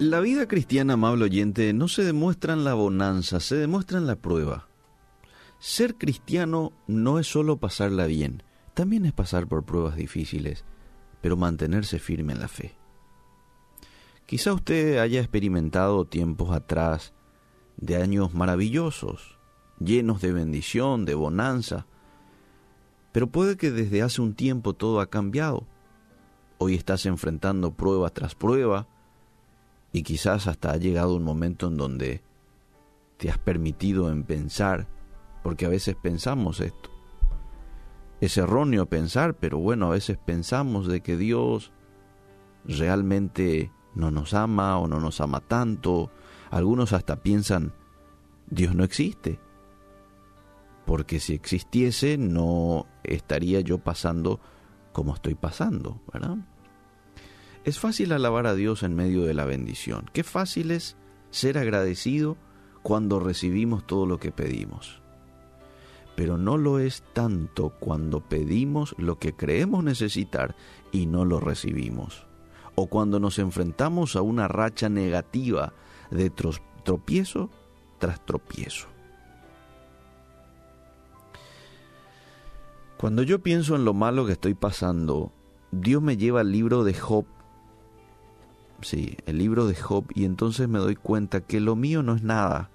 [0.00, 4.16] La vida cristiana, amable oyente, no se demuestra en la bonanza, se demuestra en la
[4.16, 4.66] prueba.
[5.60, 8.42] Ser cristiano no es solo pasarla bien,
[8.74, 10.64] también es pasar por pruebas difíciles,
[11.20, 12.76] pero mantenerse firme en la fe.
[14.26, 17.14] Quizá usted haya experimentado tiempos atrás
[17.76, 19.38] de años maravillosos,
[19.78, 21.86] llenos de bendición, de bonanza,
[23.12, 25.68] pero puede que desde hace un tiempo todo ha cambiado.
[26.58, 28.88] Hoy estás enfrentando prueba tras prueba,
[29.94, 32.20] y quizás hasta ha llegado un momento en donde
[33.16, 34.88] te has permitido en pensar,
[35.44, 36.90] porque a veces pensamos esto.
[38.20, 41.70] Es erróneo pensar, pero bueno, a veces pensamos de que Dios
[42.64, 46.10] realmente no nos ama o no nos ama tanto.
[46.50, 47.72] Algunos hasta piensan,
[48.50, 49.38] Dios no existe.
[50.86, 54.40] Porque si existiese no estaría yo pasando
[54.92, 56.38] como estoy pasando, ¿verdad?
[57.64, 60.04] Es fácil alabar a Dios en medio de la bendición.
[60.12, 60.96] Qué fácil es
[61.30, 62.36] ser agradecido
[62.82, 65.00] cuando recibimos todo lo que pedimos.
[66.14, 70.54] Pero no lo es tanto cuando pedimos lo que creemos necesitar
[70.92, 72.26] y no lo recibimos.
[72.74, 75.72] O cuando nos enfrentamos a una racha negativa
[76.10, 76.30] de
[76.84, 77.48] tropiezo
[77.98, 78.88] tras tropiezo.
[82.98, 85.32] Cuando yo pienso en lo malo que estoy pasando,
[85.72, 87.24] Dios me lleva al libro de Job
[88.80, 92.22] sí, el libro de Job, y entonces me doy cuenta que lo mío no es
[92.22, 92.70] nada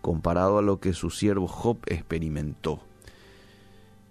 [0.00, 2.80] comparado a lo que su siervo Job experimentó.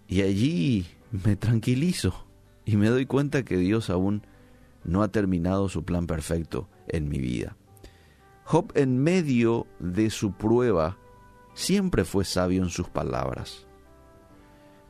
[0.08, 2.26] Y allí me tranquilizo
[2.66, 4.24] y me doy cuenta que Dios aún
[4.84, 7.56] no ha terminado su plan perfecto en mi vida.
[8.44, 10.98] Job en medio de su prueba
[11.54, 13.68] siempre fue sabio en sus palabras.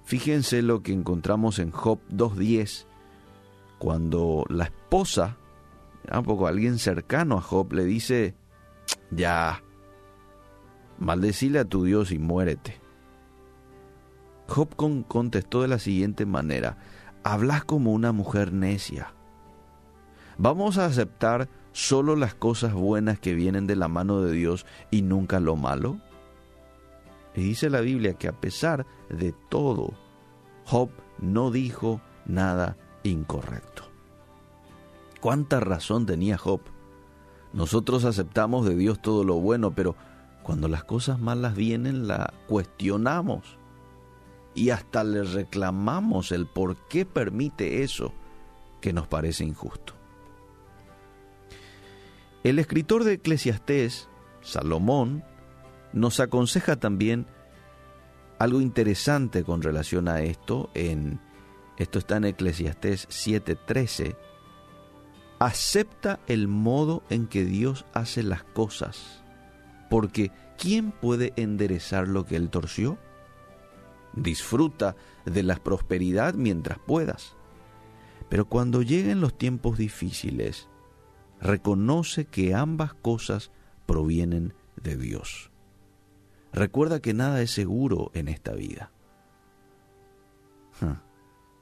[0.05, 2.85] Fíjense lo que encontramos en Job 2.10,
[3.77, 5.37] cuando la esposa
[6.11, 8.35] un poco alguien cercano a Job le dice,
[9.11, 9.63] ya,
[10.97, 12.79] maldecile a tu Dios y muérete.
[14.47, 14.75] Job
[15.07, 16.77] contestó de la siguiente manera,
[17.23, 19.13] hablas como una mujer necia.
[20.37, 25.01] ¿Vamos a aceptar solo las cosas buenas que vienen de la mano de Dios y
[25.01, 25.99] nunca lo malo?
[27.35, 29.93] Y dice la Biblia que a pesar de todo,
[30.65, 30.89] Job
[31.19, 33.88] no dijo nada incorrecto.
[35.19, 36.61] Cuánta razón tenía Job.
[37.51, 39.95] Nosotros aceptamos de Dios todo lo bueno, pero
[40.43, 43.57] cuando las cosas malas vienen la cuestionamos
[44.55, 48.13] y hasta le reclamamos el por qué permite eso
[48.81, 49.93] que nos parece injusto.
[52.43, 54.07] El escritor de Eclesiastés,
[54.41, 55.23] Salomón,
[55.91, 57.27] nos aconseja también
[58.37, 61.19] algo interesante con relación a esto en
[61.77, 64.15] esto está en Eclesiastés 7:13
[65.39, 69.23] acepta el modo en que Dios hace las cosas,
[69.89, 72.97] porque ¿quién puede enderezar lo que Él torció?
[74.13, 74.95] Disfruta
[75.25, 77.35] de la prosperidad mientras puedas,
[78.29, 80.67] pero cuando lleguen los tiempos difíciles,
[81.41, 83.51] reconoce que ambas cosas
[83.85, 85.51] provienen de Dios.
[86.51, 88.91] Recuerda que nada es seguro en esta vida.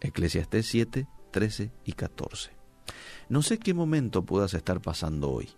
[0.02, 2.57] Eclesiastés 7, 13 y 14.
[3.30, 5.50] No sé qué momento puedas estar pasando hoy,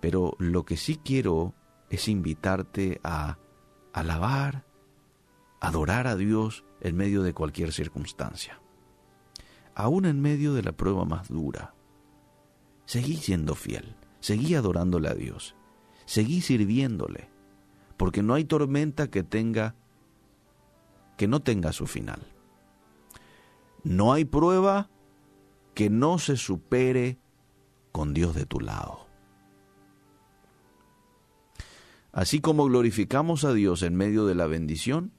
[0.00, 1.54] pero lo que sí quiero
[1.90, 3.38] es invitarte a
[3.92, 4.64] alabar,
[5.60, 8.60] adorar a Dios en medio de cualquier circunstancia,
[9.74, 11.74] aún en medio de la prueba más dura.
[12.84, 15.56] Seguí siendo fiel, seguí adorándole a Dios,
[16.04, 17.28] seguí sirviéndole,
[17.96, 19.74] porque no hay tormenta que tenga
[21.16, 22.20] que no tenga su final.
[23.82, 24.90] No hay prueba
[25.76, 27.18] que no se supere
[27.92, 29.06] con Dios de tu lado.
[32.12, 35.12] Así como glorificamos a Dios en medio de la bendición,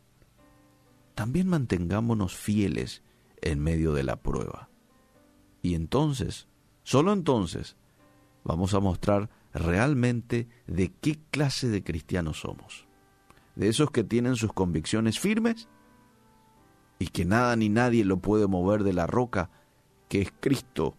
[1.13, 3.03] también mantengámonos fieles
[3.41, 4.71] en medio de la prueba.
[5.61, 6.47] Y entonces,
[6.81, 7.77] solo entonces,
[8.43, 12.87] vamos a mostrar realmente de qué clase de cristianos somos.
[13.55, 15.67] De esos que tienen sus convicciones firmes
[16.97, 19.51] y que nada ni nadie lo puede mover de la roca
[20.07, 20.95] que es Cristo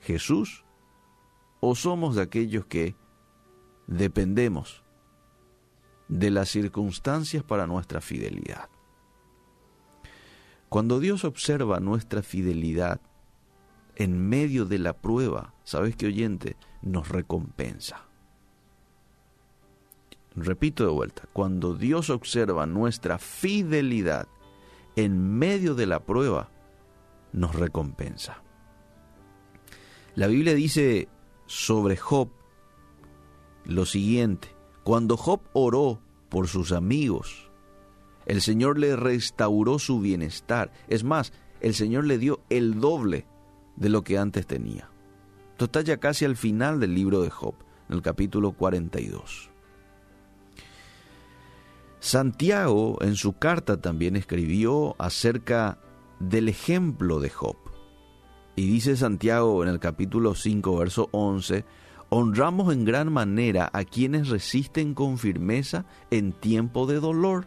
[0.00, 0.64] Jesús
[1.60, 2.94] o somos de aquellos que
[3.86, 4.84] dependemos
[6.08, 8.68] de las circunstancias para nuestra fidelidad.
[10.68, 13.00] Cuando Dios observa nuestra fidelidad
[13.96, 16.56] en medio de la prueba, ¿sabes qué oyente?
[16.82, 18.04] Nos recompensa.
[20.36, 24.28] Repito de vuelta, cuando Dios observa nuestra fidelidad
[24.94, 26.50] en medio de la prueba,
[27.32, 28.42] nos recompensa.
[30.14, 31.08] La Biblia dice,
[31.46, 32.28] sobre Job
[33.64, 34.54] lo siguiente.
[34.82, 37.50] Cuando Job oró por sus amigos,
[38.26, 40.72] el Señor le restauró su bienestar.
[40.88, 43.26] Es más, el Señor le dio el doble
[43.76, 44.90] de lo que antes tenía.
[45.52, 47.54] Esto está ya casi al final del libro de Job,
[47.88, 49.50] en el capítulo 42.
[52.00, 55.78] Santiago en su carta también escribió acerca
[56.20, 57.56] del ejemplo de Job.
[58.56, 61.64] Y dice Santiago en el capítulo 5, verso 11,
[62.08, 67.46] honramos en gran manera a quienes resisten con firmeza en tiempo de dolor.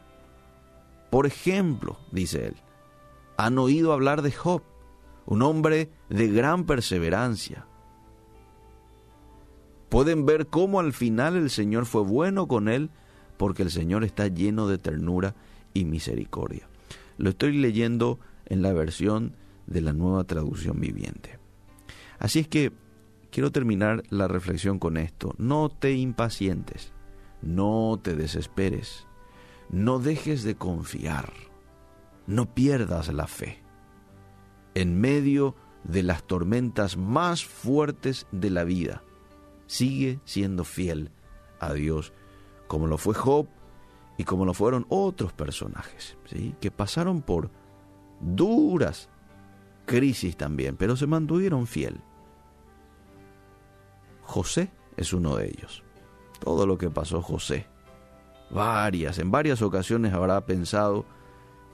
[1.10, 2.56] Por ejemplo, dice él,
[3.38, 4.62] han oído hablar de Job,
[5.26, 7.66] un hombre de gran perseverancia.
[9.90, 12.90] Pueden ver cómo al final el Señor fue bueno con él
[13.36, 15.36] porque el Señor está lleno de ternura
[15.74, 16.70] y misericordia.
[17.18, 18.20] Lo estoy leyendo
[18.52, 21.40] en la versión de la nueva traducción viviente.
[22.20, 22.74] Así es que
[23.32, 25.34] quiero terminar la reflexión con esto.
[25.38, 26.92] No te impacientes,
[27.42, 29.08] no te desesperes,
[29.70, 31.32] no dejes de confiar,
[32.28, 33.64] no pierdas la fe.
[34.76, 35.56] En medio
[35.86, 39.02] de las tormentas más fuertes de la vida,
[39.66, 41.10] sigue siendo fiel
[41.62, 42.12] a Dios
[42.68, 43.48] como lo fue Job
[44.18, 46.54] y como lo fueron otros personajes, ¿sí?
[46.60, 47.50] que pasaron por
[48.22, 49.10] duras
[49.86, 52.00] crisis también, pero se mantuvieron fiel.
[54.22, 55.84] José es uno de ellos.
[56.40, 57.68] Todo lo que pasó José,
[58.50, 61.06] varias, en varias ocasiones habrá pensado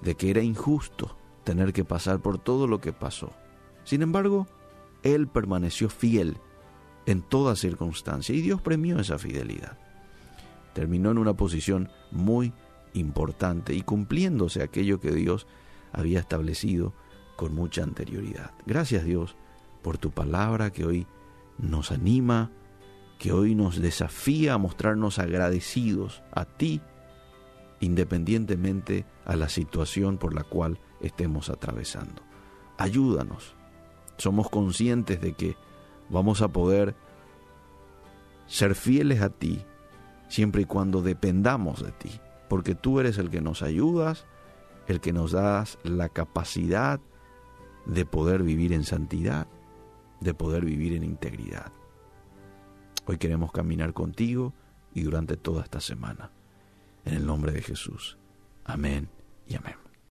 [0.01, 3.31] de que era injusto tener que pasar por todo lo que pasó.
[3.83, 4.47] Sin embargo,
[5.03, 6.37] él permaneció fiel
[7.05, 9.77] en toda circunstancia y Dios premió esa fidelidad
[10.77, 12.53] terminó en una posición muy
[12.93, 15.47] importante y cumpliéndose aquello que Dios
[15.91, 16.93] había establecido
[17.35, 18.51] con mucha anterioridad.
[18.65, 19.35] Gracias Dios
[19.81, 21.07] por tu palabra que hoy
[21.57, 22.51] nos anima,
[23.19, 26.81] que hoy nos desafía a mostrarnos agradecidos a ti,
[27.79, 32.21] independientemente a la situación por la cual estemos atravesando.
[32.77, 33.55] Ayúdanos.
[34.17, 35.55] Somos conscientes de que
[36.09, 36.95] vamos a poder
[38.47, 39.63] ser fieles a ti
[40.27, 42.19] siempre y cuando dependamos de ti,
[42.49, 44.25] porque tú eres el que nos ayudas,
[44.87, 46.99] el que nos das la capacidad
[47.85, 49.47] de poder vivir en santidad,
[50.19, 51.71] de poder vivir en integridad.
[53.05, 54.53] Hoy queremos caminar contigo
[54.93, 56.31] y durante toda esta semana.
[57.05, 58.17] En el nombre de Jesús.
[58.65, 59.09] Amén
[59.47, 59.86] y amén.